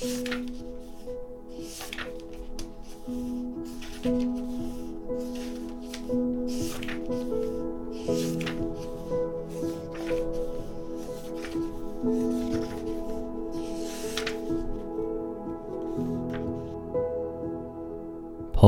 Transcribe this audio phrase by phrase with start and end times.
[0.00, 0.06] 朋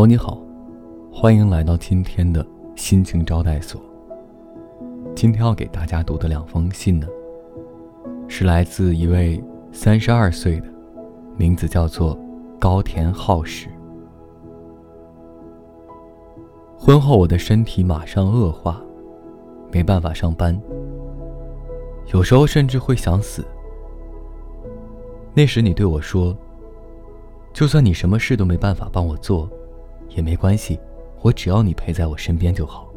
[0.00, 0.42] 友你好，
[1.12, 2.44] 欢迎来到今天的
[2.74, 3.80] 心情招待所。
[5.14, 7.06] 今天要给大家读的两封信呢，
[8.26, 9.40] 是来自一位
[9.70, 10.66] 三十二岁的，
[11.36, 12.18] 名字叫做
[12.58, 13.68] 高田浩史。
[16.78, 18.82] 婚后我的身体马上恶化，
[19.70, 20.58] 没办法上班，
[22.12, 23.44] 有时候甚至会想死。
[25.34, 26.36] 那时你对我说
[27.52, 29.48] ：“就算你什么事都没办法帮我做。”
[30.16, 30.76] 也没关系，
[31.22, 32.88] 我只要你陪在我身边就好。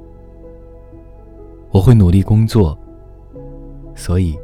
[1.70, 2.76] 我会努力工作，
[3.94, 4.36] 所以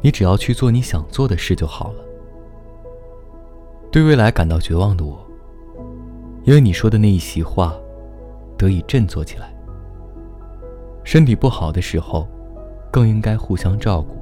[0.00, 2.04] 你只要去做你想做的事就好了。
[3.90, 5.18] 对未来感到绝望的我，
[6.44, 7.74] 因为你说的那一席话，
[8.56, 9.52] 得以振作起来。
[11.02, 12.28] 身体不好的时候，
[12.92, 14.16] 更应该互相照顾。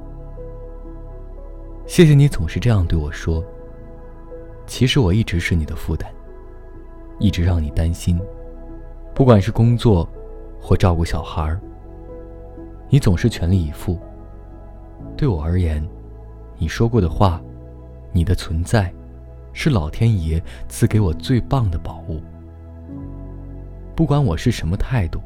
[1.85, 3.43] 谢谢你总是这样对我说。
[4.65, 6.09] 其实我一直是你的负担。
[7.19, 8.17] 一直让你担心，
[9.13, 10.07] 不管是工作，
[10.59, 11.59] 或照顾小孩儿，
[12.89, 13.99] 你总是全力以赴。
[15.17, 15.85] 对我而言，
[16.57, 17.41] 你说过的话，
[18.13, 18.91] 你的存在，
[19.53, 22.21] 是老天爷赐给我最棒的宝物。
[23.95, 25.19] 不管我是什么态度，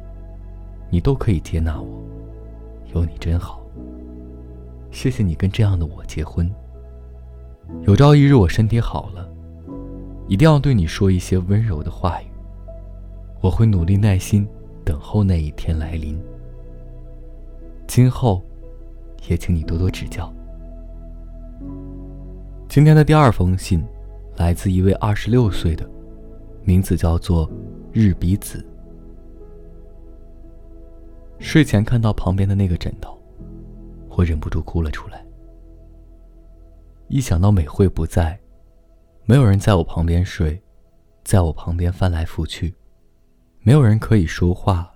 [0.90, 2.02] 你都可以接纳我。
[2.94, 3.62] 有你真好。
[4.90, 6.48] 谢谢你跟这样的我结婚。
[7.82, 9.28] 有朝一日我身体好了。
[10.26, 12.26] 一定要对你说一些温柔的话语。
[13.40, 14.48] 我会努力耐心
[14.84, 16.18] 等候那一天来临。
[17.86, 18.42] 今后，
[19.28, 20.32] 也请你多多指教。
[22.68, 23.84] 今天的第二封信，
[24.36, 25.88] 来自一位二十六岁的，
[26.62, 27.50] 名字叫做
[27.92, 28.64] 日比子。
[31.38, 33.20] 睡前看到旁边的那个枕头，
[34.10, 35.24] 我忍不住哭了出来。
[37.08, 38.38] 一想到美惠不在。
[39.26, 40.62] 没有人在我旁边睡，
[41.22, 42.74] 在我旁边翻来覆去，
[43.60, 44.92] 没有人可以说话，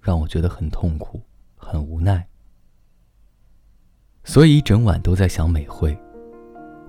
[0.00, 1.20] 让我觉得很痛苦，
[1.54, 2.26] 很无奈。
[4.24, 5.96] 所以一整晚都在想美惠。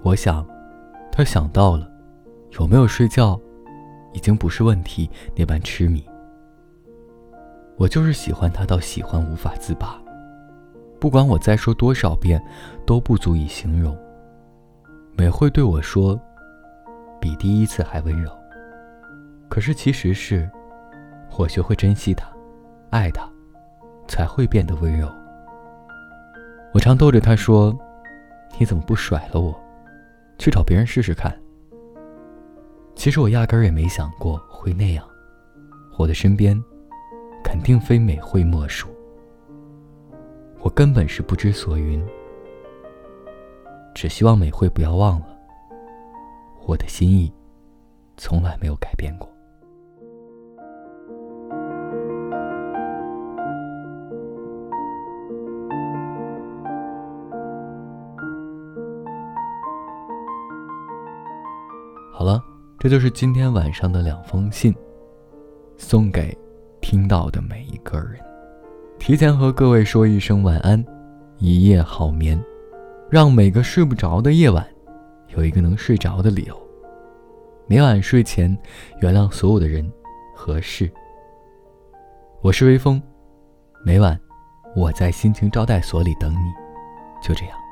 [0.01, 0.43] 我想，
[1.15, 1.87] 他想到了，
[2.59, 3.39] 有没有睡觉，
[4.13, 5.07] 已经不是问题。
[5.35, 6.03] 那般痴迷，
[7.77, 10.01] 我就是喜欢他到喜欢无法自拔。
[10.99, 12.43] 不管我再说多少遍，
[12.83, 13.95] 都不足以形容。
[15.15, 16.19] 美惠对我说
[17.21, 18.31] ：“比第一次还温柔。”
[19.47, 20.49] 可是其实是，
[21.37, 22.25] 我学会珍惜他，
[22.89, 23.29] 爱他，
[24.07, 25.07] 才会变得温柔。
[26.73, 27.71] 我常逗着他说
[28.57, 29.53] ：“你怎么不甩了我，
[30.37, 31.37] 去找别人试试看？”
[32.95, 35.03] 其实我压根儿也没想过会那样，
[35.97, 36.61] 我的身边，
[37.43, 38.87] 肯定非美惠莫属。
[40.59, 42.05] 我根本是不知所云。
[43.95, 45.27] 只希望美惠不要忘了，
[46.65, 47.33] 我的心意
[48.15, 49.27] 从来没有改变过。
[62.15, 62.39] 好了，
[62.77, 64.71] 这就是今天晚上的两封信，
[65.77, 66.37] 送给
[66.79, 68.19] 听到的每一个人。
[68.99, 70.85] 提前和各位说一声晚安，
[71.39, 72.39] 一夜好眠。
[73.09, 74.63] 让每个睡不着的夜晚，
[75.35, 76.55] 有一个能睡着的理由。
[77.65, 78.55] 每晚睡前，
[79.01, 79.91] 原谅所有的人
[80.35, 80.89] 和事。
[82.41, 83.01] 我是微风，
[83.83, 84.19] 每晚
[84.75, 86.37] 我在心情招待所里等你。
[87.23, 87.62] 就这样。